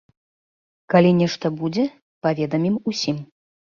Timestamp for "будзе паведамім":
1.59-2.81